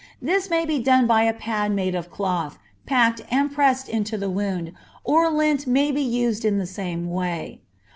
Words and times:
This 0.19 0.49
may 0.49 0.65
be 0.65 0.79
done 0.79 1.05
by 1.05 1.25
a 1.25 1.31
pad 1.33 1.71
made 1.71 1.93
of 1.93 2.09
cloth, 2.09 2.57
packed 2.87 3.21
and 3.29 3.51
pressed 3.51 3.87
into 3.87 4.17
the 4.17 4.31
wound, 4.31 4.71
or 5.03 5.29
lint 5.29 5.67
may 5.67 5.91
be 5.91 6.01
used 6.01 6.43
in 6.43 6.57
the 6.57 6.65
same 6.65 7.07
way. 7.11 7.61